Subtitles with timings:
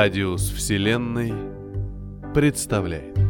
[0.00, 1.32] Радиус Вселенной
[2.32, 3.27] представляет.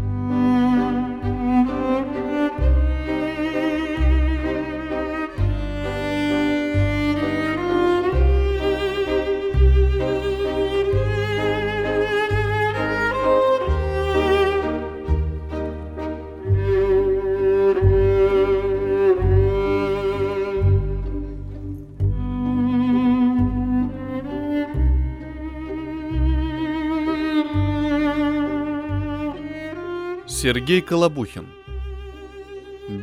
[30.41, 31.49] Сергей Колобухин.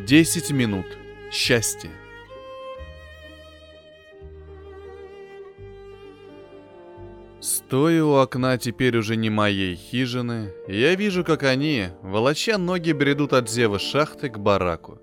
[0.08, 0.86] 10 минут
[1.34, 1.90] счастья.
[7.42, 13.34] Стоя у окна теперь уже не моей хижины, я вижу, как они, волоча ноги, бредут
[13.34, 15.02] от зева шахты к бараку,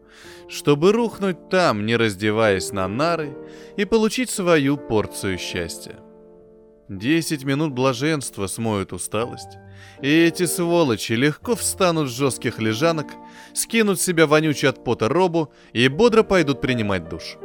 [0.48, 3.36] чтобы рухнуть там, не раздеваясь на нары,
[3.76, 5.98] и получить свою порцию счастья.
[6.98, 9.56] Десять минут блаженства смоют усталость,
[10.02, 13.06] и эти сволочи легко встанут с жестких лежанок,
[13.54, 17.38] скинут с себя вонючую от пота робу и бодро пойдут принимать душ.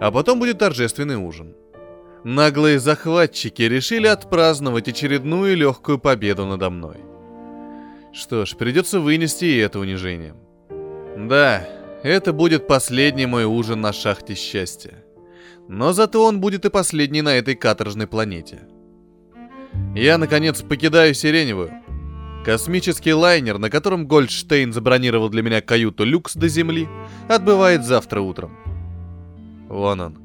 [0.00, 1.54] А потом будет торжественный ужин.
[2.24, 6.96] Наглые захватчики решили отпраздновать очередную легкую победу надо мной.
[8.12, 10.34] Что ж, придется вынести и это унижение.
[11.16, 11.64] Да,
[12.02, 15.05] это будет последний мой ужин на шахте счастья.
[15.68, 18.62] Но зато он будет и последний на этой каторжной планете.
[19.94, 21.70] Я, наконец, покидаю Сиреневую.
[22.44, 26.88] Космический лайнер, на котором Гольдштейн забронировал для меня каюту люкс до Земли,
[27.28, 28.56] отбывает завтра утром.
[29.68, 30.18] Вон он,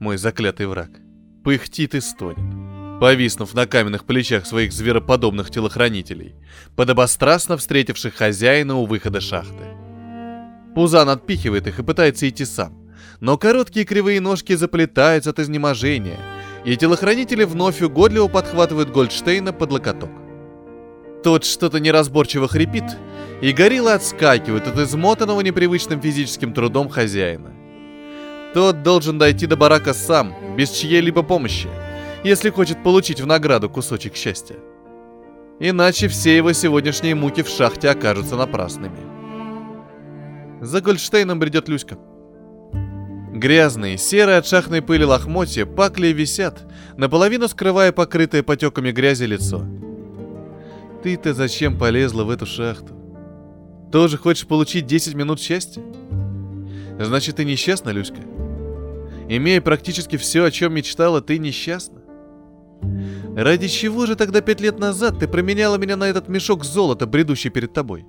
[0.00, 0.90] мой заклятый враг.
[1.44, 6.34] Пыхтит и стонет, повиснув на каменных плечах своих звероподобных телохранителей,
[6.74, 9.64] подобострастно встретивших хозяина у выхода шахты.
[10.74, 12.79] Пузан отпихивает их и пытается идти сам
[13.20, 16.18] но короткие кривые ножки заплетаются от изнеможения,
[16.64, 20.10] и телохранители вновь угодливо подхватывают Гольдштейна под локоток.
[21.22, 22.84] Тот что-то неразборчиво хрипит,
[23.42, 27.52] и горилла отскакивает от измотанного непривычным физическим трудом хозяина.
[28.54, 31.68] Тот должен дойти до барака сам, без чьей-либо помощи,
[32.24, 34.56] если хочет получить в награду кусочек счастья.
[35.60, 38.98] Иначе все его сегодняшние муки в шахте окажутся напрасными.
[40.60, 41.98] За Гольдштейном бредет Люська.
[43.40, 46.60] Грязные, серые от шахтной пыли лохмотья пакли висят,
[46.98, 49.64] наполовину скрывая покрытое потеками грязи лицо.
[51.02, 52.92] Ты-то зачем полезла в эту шахту?
[53.90, 55.82] Тоже хочешь получить 10 минут счастья?
[56.98, 58.20] Значит, ты несчастна, Люська?
[59.30, 62.02] Имея практически все, о чем мечтала, ты несчастна?
[63.34, 67.48] Ради чего же тогда пять лет назад ты променяла меня на этот мешок золота, бредущий
[67.48, 68.04] перед тобой?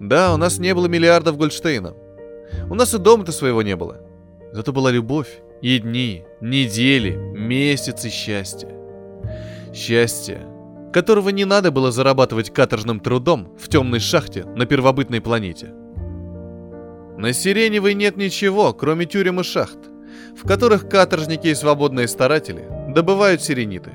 [0.00, 1.94] Да, у нас не было миллиардов Гольдштейна,
[2.68, 4.00] у нас и дома-то своего не было.
[4.52, 8.70] Зато была любовь, и дни, недели, месяцы счастья.
[9.74, 10.46] Счастье,
[10.92, 15.72] которого не надо было зарабатывать каторжным трудом в темной шахте на первобытной планете.
[17.18, 19.78] На Сиреневой нет ничего, кроме тюрем и шахт,
[20.36, 23.92] в которых каторжники и свободные старатели добывают сирениты.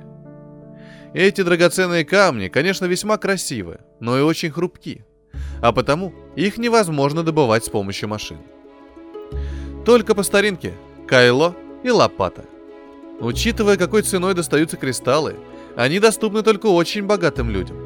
[1.14, 5.06] Эти драгоценные камни, конечно, весьма красивы, но и очень хрупки,
[5.62, 8.38] а потому их невозможно добывать с помощью машин.
[9.86, 10.74] Только по старинке–
[11.08, 12.46] кайло и лопата.
[13.20, 15.36] Учитывая, какой ценой достаются кристаллы,
[15.76, 17.78] они доступны только очень богатым людям,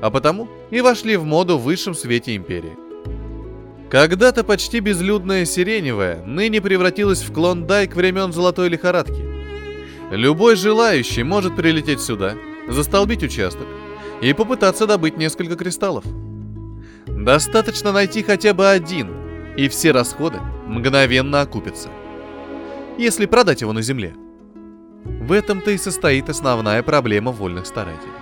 [0.00, 2.76] а потому и вошли в моду в высшем свете империи.
[3.90, 9.24] Когда-то почти безлюдная Сиреневая ныне превратилась в клондайк времен золотой лихорадки.
[10.10, 12.34] Любой желающий может прилететь сюда,
[12.68, 13.66] застолбить участок
[14.20, 16.04] и попытаться добыть несколько кристаллов.
[17.06, 21.88] Достаточно найти хотя бы один, и все расходы мгновенно окупятся.
[22.96, 24.14] Если продать его на земле.
[25.04, 28.12] В этом-то и состоит основная проблема вольных старателей.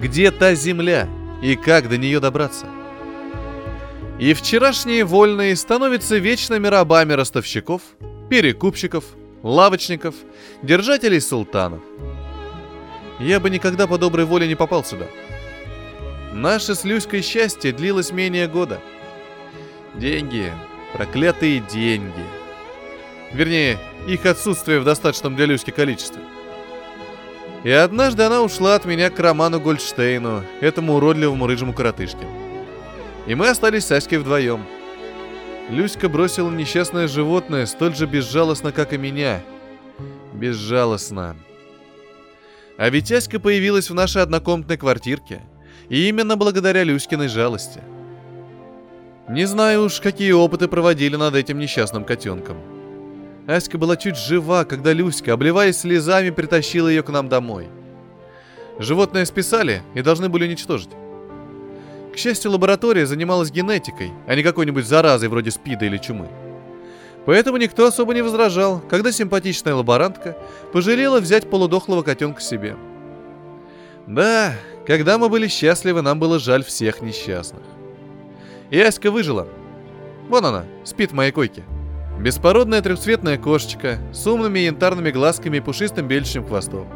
[0.00, 1.08] Где та земля
[1.42, 2.66] и как до нее добраться?
[4.18, 7.82] И вчерашние вольные становятся вечными рабами ростовщиков,
[8.30, 9.04] перекупщиков,
[9.42, 10.14] лавочников,
[10.62, 11.80] держателей султанов.
[13.18, 15.06] Я бы никогда по доброй воле не попал сюда.
[16.32, 18.80] Наше с Люськой счастье длилось менее года–
[19.94, 20.50] Деньги.
[20.94, 22.24] Проклятые деньги.
[23.32, 26.22] Вернее, их отсутствие в достаточном для Люськи количестве.
[27.64, 32.26] И однажды она ушла от меня к Роману Гольдштейну, этому уродливому рыжему коротышке.
[33.26, 34.64] И мы остались с Аськой вдвоем.
[35.70, 39.42] Люська бросила несчастное животное столь же безжалостно, как и меня.
[40.32, 41.36] Безжалостно.
[42.76, 45.42] А ведь Аська появилась в нашей однокомнатной квартирке.
[45.92, 47.80] И именно благодаря Люськиной жалости–
[49.28, 52.56] не знаю уж, какие опыты проводили над этим несчастным котенком.
[53.46, 57.68] Аська была чуть жива, когда Люська, обливаясь слезами, притащила ее к нам домой.
[58.78, 60.90] Животное списали и должны были уничтожить.
[62.12, 66.28] К счастью, лаборатория занималась генетикой, а не какой-нибудь заразой вроде СПИДа или чумы.
[67.24, 70.36] Поэтому никто особо не возражал, когда симпатичная лаборантка
[70.72, 72.76] пожалела взять полудохлого котенка себе.
[74.08, 74.52] Да,
[74.86, 77.62] когда мы были счастливы, нам было жаль всех несчастных.
[78.70, 79.46] И Аська выжила.
[80.28, 81.62] Вон она, спит в моей койке.
[82.18, 86.86] Беспородная трехцветная кошечка с умными янтарными глазками и пушистым бельчим хвостом.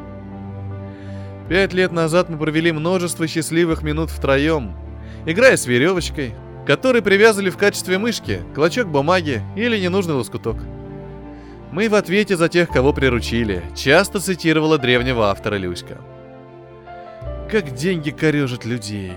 [1.48, 4.74] Пять лет назад мы провели множество счастливых минут втроем,
[5.26, 6.34] играя с веревочкой,
[6.66, 10.56] который привязывали в качестве мышки, клочок бумаги или ненужный лоскуток.
[11.70, 15.98] Мы в ответе за тех, кого приручили, часто цитировала древнего автора Люська.
[17.50, 19.12] Как деньги корежат людей.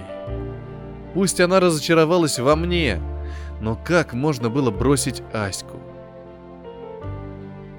[1.14, 3.02] Пусть она разочаровалась во мне,
[3.60, 5.80] но как можно было бросить Аську?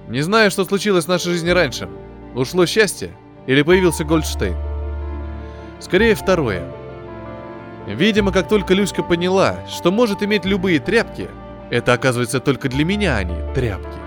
[0.09, 1.89] Не знаю, что случилось в нашей жизни раньше.
[2.35, 3.11] Ушло счастье
[3.47, 4.57] или появился Гольдштейн?
[5.81, 6.65] Скорее второе–
[7.87, 11.29] Видимо, как только Люська поняла, что может иметь любые тряпки,
[11.71, 13.99] это оказывается только для меня они тряпки.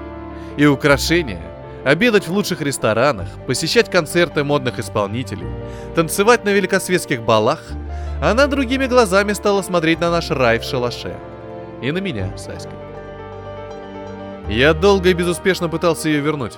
[0.58, 1.42] И украшения,
[1.84, 5.48] обедать в лучших ресторанах, посещать концерты модных исполнителей,
[5.96, 7.62] танцевать на великосветских балах,
[8.22, 11.16] она другими глазами стала смотреть на наш рай в шалаше.
[11.82, 12.74] И на меня с Аськой.
[14.48, 16.54] Я долго и безуспешно пытался ее вернуть.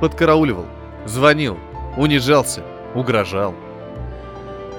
[0.00, 0.66] Подкарауливал,
[1.04, 1.58] звонил,
[1.96, 2.62] унижался,
[2.94, 3.54] угрожал–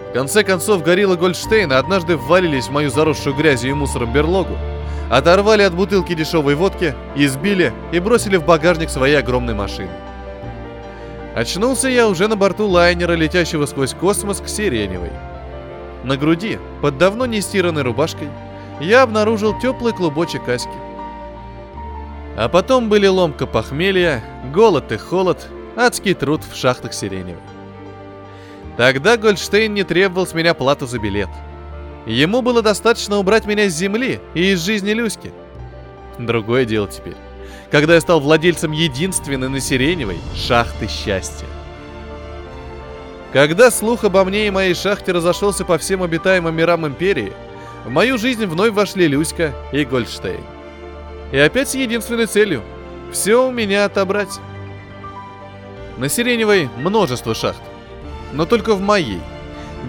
[0.10, 4.58] в конце концов, горилла Гольдштейна однажды ввалились в мою заросшую грязью и мусором берлогу,
[5.10, 9.90] оторвали от бутылки дешевой водки, избили и бросили в багажник своей огромной машины.
[11.36, 15.12] Очнулся я уже на борту лайнера, летящего сквозь космос к Сиреневой.
[16.04, 18.30] На груди, под давно не стиранной рубашкой,
[18.82, 20.70] я обнаружил теплый клубочек аськи.
[22.36, 24.24] А потом были ломка похмелья,
[24.54, 27.42] голод и холод, адский труд в шахтах Сиреневой.
[28.78, 31.30] Тогда Гольдштейн не требовал с меня плату за билет.
[32.08, 35.32] Ему было достаточно убрать меня с земли и из жизни Люськи.
[36.18, 37.18] Другое дело теперь.
[37.70, 41.46] Когда я стал владельцем единственной на Сиреневой шахты счастья.
[43.34, 47.34] Когда слух обо мне и моей шахте разошелся по всем обитаемым мирам Империи,
[47.86, 50.44] в мою жизнь вновь вошли Люська и Гольдштейн.
[51.34, 52.64] И опять с единственной целью–
[53.12, 54.40] все у меня отобрать.
[55.98, 57.62] На Сиреневой множество шахт
[58.34, 59.22] но только в моей.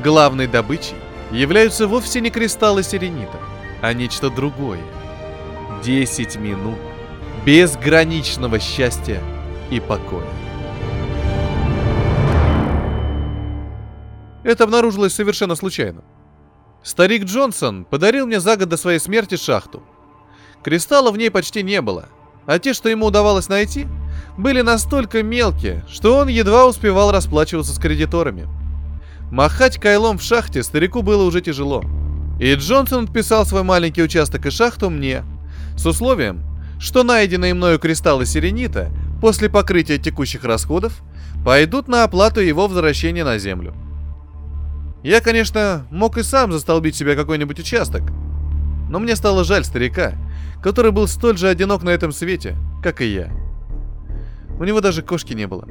[0.02, 0.94] Главной добычей
[1.30, 3.38] являются вовсе не кристаллы сиренита,
[3.82, 4.80] а нечто другое.
[5.82, 6.78] 10 минут
[7.44, 9.22] безграничного счастья
[9.70, 10.26] и покоя.
[14.42, 16.02] Это обнаружилось совершенно случайно.
[16.82, 19.82] Старик Джонсон подарил мне за год до своей смерти шахту.
[20.62, 22.08] Кристаллов в ней почти не было,
[22.46, 23.86] а те, что ему удавалось найти,
[24.36, 28.48] были настолько мелкие, что он едва успевал расплачиваться с кредиторами.
[29.30, 31.84] Махать кайлом в шахте старику было уже тяжело.
[32.40, 35.22] И Джонсон отписал свой маленький участок и шахту мне,
[35.76, 36.42] с условием,
[36.78, 41.02] что найденные мною кристаллы сиренита после покрытия текущих расходов
[41.44, 43.74] пойдут на оплату его возвращения на землю.
[45.02, 48.02] Я, конечно, мог и сам застолбить себе какой-нибудь участок,
[48.88, 50.14] но мне стало жаль старика,
[50.62, 53.30] который был столь же одинок на этом свете, как и я.
[54.58, 55.68] У него даже кошки не было.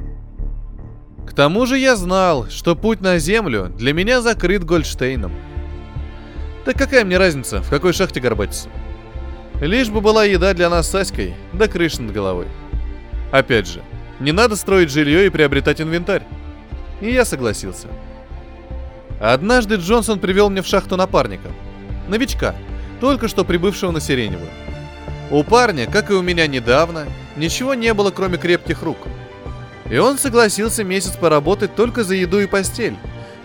[1.28, 5.30] К тому же я знал, что путь на Землю для меня закрыт Гольдштейном.
[6.64, 8.70] Так какая мне разница, в какой шахте горбатиться?
[9.60, 12.46] Лишь бы была еда для нас с Аськой, да крыша над головой.
[13.30, 13.82] Опять же,
[14.20, 16.22] не надо строить жилье и приобретать инвентарь.
[17.02, 17.88] И я согласился.
[19.20, 21.48] Однажды Джонсон привел мне в шахту напарника.
[22.08, 22.54] Новичка,
[23.00, 24.48] только что прибывшего на Сиреневую.
[25.30, 27.04] У парня, как и у меня недавно,
[27.36, 28.96] ничего не было, кроме крепких рук.
[29.90, 32.96] И он согласился месяц поработать только за еду и постель,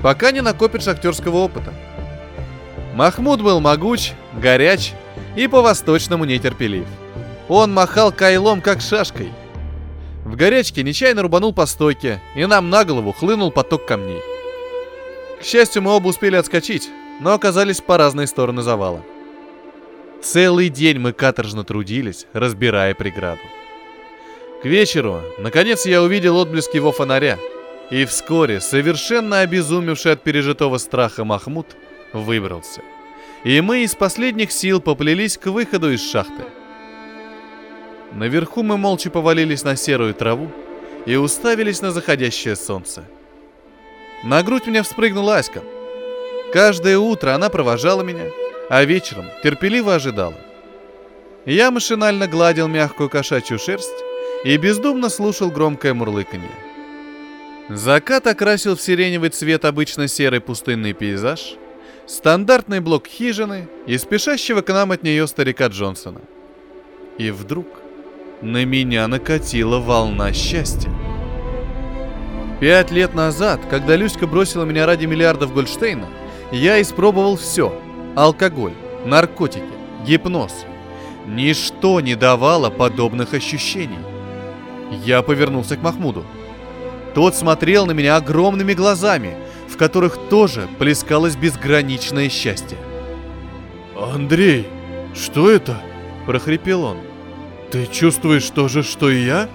[0.01, 1.73] пока не накопит шахтерского опыта.
[2.95, 4.93] Махмуд был могуч, горяч
[5.35, 6.85] и по-восточному нетерпелив.
[7.47, 9.31] Он махал кайлом, как шашкой.
[10.25, 14.21] В горячке нечаянно рубанул по стойке, и нам на голову хлынул поток камней.
[15.39, 19.01] К счастью, мы оба успели отскочить, но оказались по разные стороны завала.
[20.21, 23.41] Целый день мы каторжно трудились, разбирая преграду.
[24.63, 27.37] К вечеру, наконец, я увидел отблеск его фонаря,
[27.91, 31.67] и вскоре, совершенно обезумевший от пережитого страха Махмуд,
[32.13, 32.81] выбрался.
[33.43, 36.45] И мы из последних сил поплелись к выходу из шахты.
[38.13, 40.49] Наверху мы молча повалились на серую траву
[41.05, 43.03] и уставились на заходящее солнце.
[44.23, 45.61] На грудь мне вспрыгнула Аська.
[46.53, 48.25] Каждое утро она провожала меня–
[48.69, 50.35] а вечером терпеливо ожидала.
[51.45, 53.91] Я машинально гладил мягкую кошачью шерсть
[54.43, 56.51] и бездумно слушал громкое мурлыканье.
[57.69, 61.55] Закат окрасил в сиреневый цвет обычно серый пустынный пейзаж,
[62.05, 66.21] стандартный блок хижины и спешащего к нам от нее старика Джонсона.
[67.17, 67.67] И вдруг
[68.41, 70.91] на меня накатила волна счастья.
[72.59, 76.07] Пять лет назад, когда Люська бросила меня ради миллиардов Гольдштейна,
[76.51, 77.73] я испробовал все.
[78.15, 78.73] Алкоголь,
[79.05, 79.63] наркотики,
[80.05, 80.65] гипноз.
[81.25, 84.12] Ничто не давало подобных ощущений.
[85.05, 86.25] Я повернулся к Махмуду.
[87.13, 89.35] Тот смотрел на меня огромными глазами,
[89.67, 92.77] в которых тоже плескалось безграничное счастье.
[93.95, 94.67] «Андрей,
[95.13, 95.81] что это?»–
[96.25, 96.97] прохрипел он.
[97.71, 99.49] «Ты чувствуешь то же, что и я?»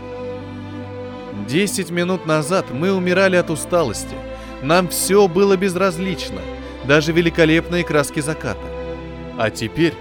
[1.49, 4.15] Десять минут назад мы умирали от усталости.
[4.63, 6.41] Нам все было безразлично,
[6.87, 8.67] даже великолепные краски заката.
[9.37, 9.95] А теперь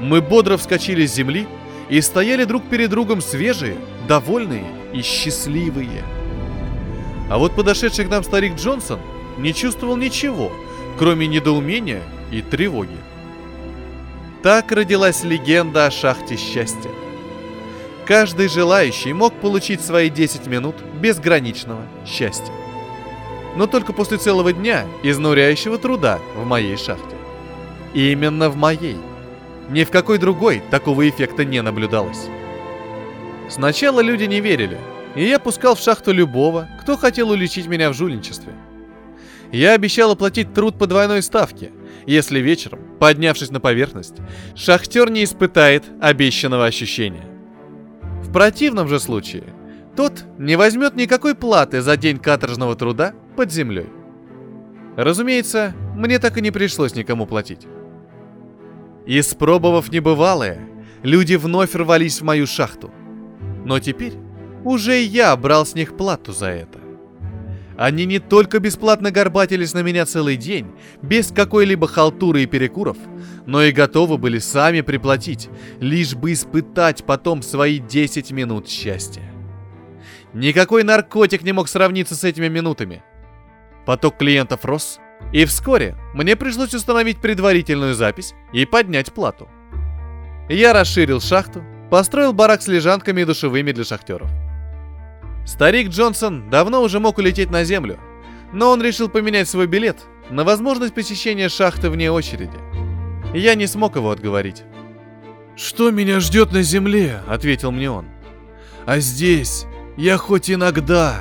[0.00, 1.46] мы бодро вскочили с земли
[1.88, 6.04] и стояли друг перед другом свежие, довольные и счастливые.
[7.30, 9.00] А вот подошедший к нам старик Джонсон
[9.38, 10.52] не чувствовал ничего,
[10.98, 12.96] кроме недоумения и тревоги.
[14.42, 16.90] Так родилась легенда о шахте счастья.
[18.06, 22.52] Каждый желающий мог получить свои 10 минут безграничного счастья.
[23.56, 27.16] Но только после целого дня изнуряющего труда в моей шахте.
[27.94, 28.96] И именно в моей.
[29.68, 32.28] Ни в какой другой такого эффекта не наблюдалось.
[33.52, 34.78] Сначала люди не верили,
[35.14, 38.54] и я пускал в шахту любого, кто хотел уличить меня в жульничестве.
[39.52, 41.70] Я обещал оплатить труд по двойной ставке,
[42.06, 44.14] если вечером, поднявшись на поверхность,
[44.54, 47.26] шахтер не испытает обещанного ощущения.
[48.22, 49.44] В противном же случае
[49.96, 53.90] тот не возьмет никакой платы за день каторжного труда под землей.
[54.96, 57.66] Разумеется, мне так и не пришлось никому платить.
[59.04, 60.58] Испробовав небывалое,
[61.02, 62.90] люди вновь рвались в мою шахту.
[63.64, 64.14] Но теперь
[64.64, 66.78] уже я брал с них плату за это.
[67.76, 72.96] Они не только бесплатно горбатились на меня целый день, без какой-либо халтуры и перекуров,
[73.46, 75.48] но и готовы были сами приплатить,
[75.80, 79.22] лишь бы испытать потом свои 10 минут счастья.
[80.34, 83.02] Никакой наркотик не мог сравниться с этими минутами.
[83.86, 85.00] Поток клиентов рос,
[85.32, 89.48] и вскоре мне пришлось установить предварительную запись и поднять плату.
[90.48, 94.30] Я расширил шахту, построил барак с лежанками и душевыми для шахтеров.
[95.44, 98.00] Старик Джонсон давно уже мог улететь на землю,
[98.50, 99.98] но он решил поменять свой билет
[100.30, 102.56] на возможность посещения шахты вне очереди.
[103.34, 104.62] Я не смог его отговорить.
[105.54, 108.06] «Что меня ждет на земле?»— ответил мне он.
[108.86, 109.66] «А здесь
[109.98, 111.20] я хоть иногда,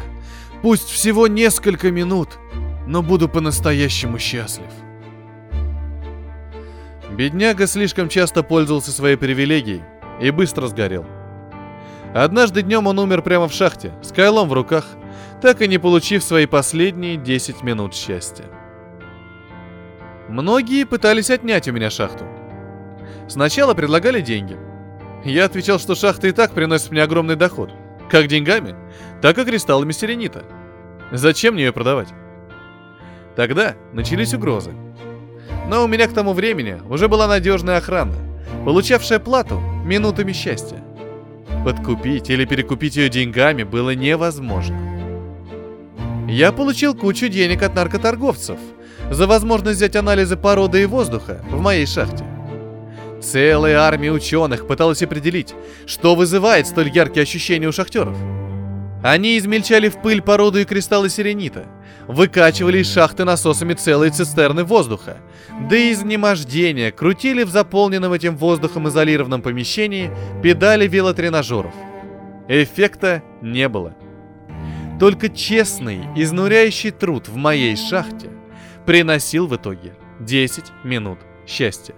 [0.62, 2.40] пусть всего несколько минут,
[2.88, 4.72] но буду по-настоящему счастлив».
[7.12, 9.82] Бедняга слишком часто пользовался своей привилегией
[10.22, 11.06] и быстро сгорел.
[12.14, 14.86] Однажды днем он умер прямо в шахте, с кайлом в руках,
[15.42, 18.46] так и не получив свои последние 10 минут счастья.
[20.30, 22.26] Многие пытались отнять у меня шахту.
[23.28, 24.58] Сначала предлагали деньги.
[25.24, 27.72] Я отвечал, что шахта и так приносит мне огромный доход.
[28.10, 28.76] Как деньгами,
[29.22, 30.44] так и кристаллами серенита.
[31.12, 32.10] Зачем мне ее продавать?
[33.36, 34.74] Тогда начались угрозы.
[35.68, 38.16] Но у меня к тому времени уже была надежная охрана,
[38.66, 40.84] получавшая плату минутами счастья.
[41.66, 44.78] Подкупить или перекупить ее деньгами было невозможно.
[46.28, 48.58] Я получил кучу денег от наркоторговцев
[49.10, 52.26] за возможность взять анализы породы и воздуха в моей шахте.
[53.22, 55.54] Целая армия ученых пыталась определить,
[55.86, 58.18] что вызывает столь яркие ощущения у шахтеров.
[59.04, 61.66] Они измельчали в пыль породу и кристаллы сиренита,
[62.08, 65.18] выкачивали из шахты насосами целые цистерны воздуха,
[65.70, 70.12] до изнемождения крутили в заполненном этим воздухом изолированном помещении
[70.44, 71.74] педали велотренажеров.
[72.48, 73.96] Эффекта не было.
[75.00, 78.30] Только честный, изнуряющий труд в моей шахте
[78.86, 81.18] приносил в итоге 10 минут
[81.48, 81.96] счастья.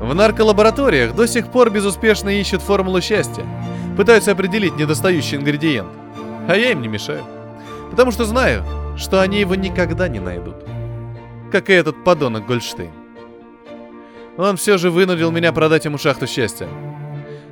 [0.00, 3.44] В нарколабораториях до сих пор безуспешно ищут формулу счастья,
[3.98, 5.90] пытаются определить недостающий ингредиент,
[6.48, 7.22] а я им не мешаю,
[7.90, 8.64] потому что знаю,
[8.96, 10.56] что они его никогда не найдут
[11.50, 12.92] как и этот подонок Гольштейн.
[14.36, 16.68] Он все же вынудил меня продать ему шахту счастья.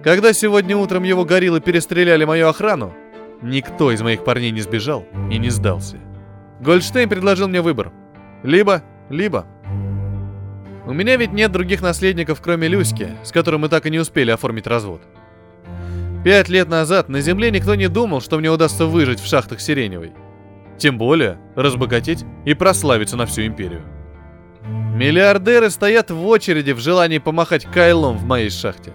[0.05, 2.95] Когда сегодня утром его гориллы перестреляли мою охрану,
[3.43, 5.97] никто из моих парней не сбежал и не сдался.
[6.61, 7.93] Гольдштейн предложил мне выбор.
[8.43, 9.47] Либо, либо.
[10.87, 14.31] У меня ведь нет других наследников, кроме Люськи, с которым мы так и не успели
[14.31, 15.03] оформить развод.
[16.25, 20.13] Пять лет назад на Земле никто не думал, что мне удастся выжить в шахтах Сиреневой.
[20.79, 23.83] Тем более разбогатеть и прославиться на всю империю.
[24.95, 28.93] Миллиардеры стоят в очереди в желании помахать кайлом в моей шахте.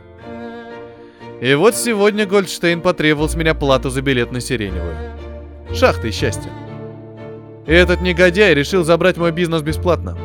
[1.41, 4.95] И вот сегодня Гольдштейн потребовал с меня плату за билет на Сиреневую.
[5.73, 6.51] шахтой счастья.
[7.65, 10.17] Этот негодяй решил забрать мой бизнес бесплатно.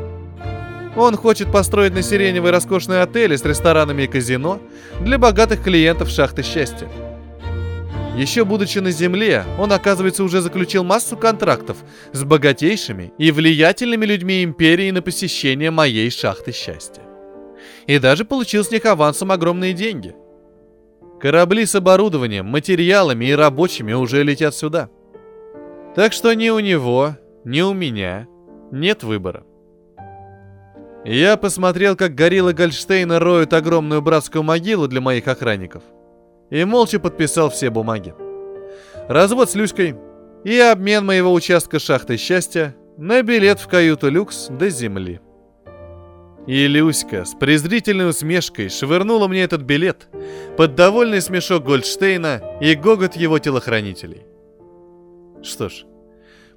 [0.96, 4.60] Он хочет построить на Сиреневой роскошные отели с ресторанами и казино
[5.00, 6.88] для богатых клиентов шахты счастья.
[8.16, 11.76] Еще будучи на Земле, он, оказывается, уже заключил массу контрактов
[12.12, 17.02] с богатейшими и влиятельными людьми Империи на посещение моей шахты счастья.
[17.86, 20.14] И даже получил с них авансом огромные деньги.
[21.20, 24.88] Корабли с оборудованием, материалами и рабочими уже летят сюда.
[25.94, 28.26] Так что ни у него, ни у меня
[28.72, 29.44] нет выбора.
[31.06, 35.82] Я посмотрел, как гориллы Гольштейна роют огромную братскую могилу для моих охранников–
[36.50, 38.14] и молча подписал все бумаги.
[39.08, 39.96] Развод с Люськой
[40.44, 45.20] и обмен моего участка шахты счастья на билет в каюту люкс до земли.
[46.46, 50.08] И Люська с презрительной усмешкой швырнула мне этот билет
[50.56, 54.22] под довольный смешок Гольдштейна и гогот его телохранителей.
[55.42, 55.84] Что ж,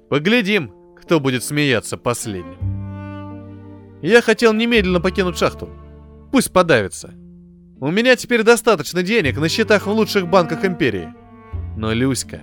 [0.08, 2.69] поглядим, кто будет смеяться последним.
[4.02, 5.68] Я хотел немедленно покинуть шахту.
[6.32, 7.12] Пусть подавится.
[7.80, 11.12] У меня теперь достаточно денег на счетах в лучших банках империи.
[11.76, 12.40] Но Люська,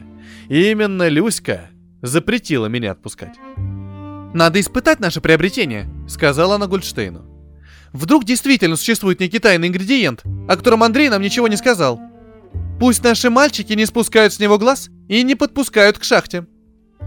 [0.49, 1.69] именно Люська,
[2.01, 3.35] запретила меня отпускать.
[4.33, 7.25] «Надо испытать наше приобретение»,— сказала она Гольдштейну.
[7.93, 11.99] «Вдруг действительно существует некий тайный ингредиент, о котором Андрей нам ничего не сказал.
[12.79, 16.45] Пусть наши мальчики не спускают с него глаз и не подпускают к шахте.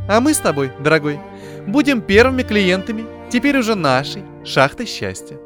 [0.08, 1.20] А мы с тобой, дорогой,
[1.66, 5.38] будем первыми клиентами теперь уже нашей шахты счастья».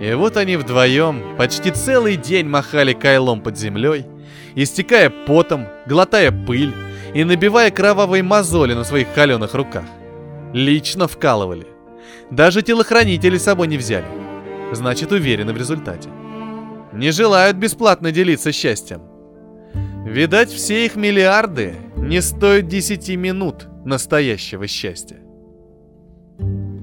[0.00, 4.06] И вот они вдвоем почти целый день махали кайлом под землей,
[4.54, 6.72] истекая потом, глотая пыль
[7.14, 9.84] и набивая кровавые мозоли на своих холеных руках.
[10.52, 11.66] Лично вкалывали.
[12.30, 14.06] Даже телохранители с собой не взяли.
[14.72, 16.10] Значит, уверены в результате.
[16.92, 19.02] Не желают бесплатно делиться счастьем.
[20.04, 25.18] Видать, все их миллиарды не стоят 10 минут настоящего счастья.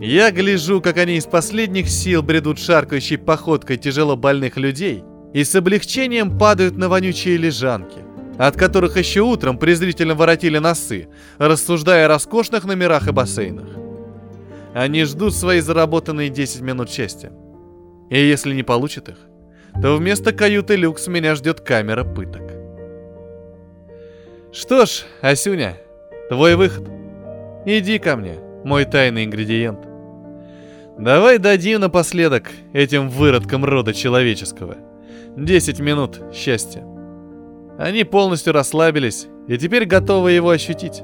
[0.05, 5.55] Я гляжу, как они из последних сил бредут шаркающей походкой тяжело больных людей и с
[5.55, 7.97] облегчением падают на вонючие лежанки,
[8.37, 11.07] от которых еще утром презрительно воротили носы,
[11.39, 13.65] рассуждая о роскошных номерах и бассейнах.
[14.75, 17.31] Они ждут свои заработанные 10 минут счастья.
[18.11, 19.17] И если не получат их,
[19.81, 22.43] то вместо каюты люкс меня ждет камера пыток.
[24.53, 25.77] Что ж, Асюня,
[26.29, 26.87] твой выход.
[27.65, 29.94] Иди ко мне мой тайный ингредиент.
[30.97, 34.77] Давай дадим напоследок этим выродкам рода человеческого
[35.36, 36.86] 10 минут счастья.
[37.77, 41.03] Они полностью расслабились и теперь готовы его ощутить.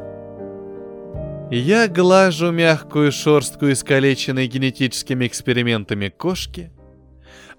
[1.51, 6.71] Я глажу мягкую шорстку, искалеченной генетическими экспериментами кошки.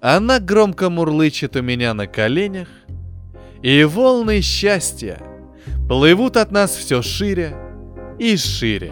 [0.01, 2.67] Она громко мурлычет у меня на коленях.
[3.61, 5.21] И волны счастья
[5.87, 7.55] плывут от нас все шире
[8.17, 8.91] и шире.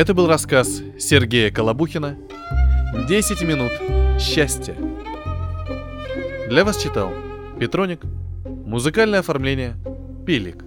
[0.00, 2.16] Это был рассказ Сергея Колобухина
[3.06, 3.70] «10 минут
[4.18, 4.74] счастья».
[6.48, 7.12] Для вас читал
[7.58, 8.00] Петроник.
[8.64, 9.76] Музыкальное оформление
[10.26, 10.64] Пилик.